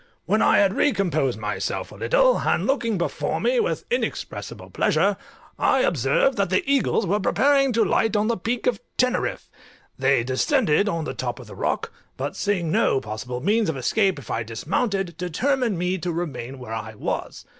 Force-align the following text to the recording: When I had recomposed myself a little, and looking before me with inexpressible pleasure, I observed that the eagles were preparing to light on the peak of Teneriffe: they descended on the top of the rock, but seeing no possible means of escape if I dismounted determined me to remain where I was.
When 0.25 0.41
I 0.41 0.57
had 0.57 0.73
recomposed 0.73 1.37
myself 1.37 1.91
a 1.91 1.95
little, 1.95 2.39
and 2.39 2.65
looking 2.65 2.97
before 2.97 3.39
me 3.39 3.59
with 3.59 3.85
inexpressible 3.91 4.71
pleasure, 4.71 5.15
I 5.59 5.81
observed 5.81 6.37
that 6.37 6.49
the 6.49 6.63
eagles 6.65 7.05
were 7.05 7.19
preparing 7.19 7.71
to 7.73 7.85
light 7.85 8.15
on 8.15 8.27
the 8.27 8.35
peak 8.35 8.65
of 8.65 8.79
Teneriffe: 8.97 9.51
they 9.99 10.23
descended 10.23 10.89
on 10.89 11.03
the 11.03 11.13
top 11.13 11.39
of 11.39 11.45
the 11.45 11.53
rock, 11.53 11.91
but 12.17 12.35
seeing 12.35 12.71
no 12.71 12.99
possible 12.99 13.41
means 13.41 13.69
of 13.69 13.77
escape 13.77 14.17
if 14.17 14.31
I 14.31 14.41
dismounted 14.41 15.17
determined 15.17 15.77
me 15.77 15.99
to 15.99 16.11
remain 16.11 16.57
where 16.57 16.73
I 16.73 16.95
was. 16.95 17.45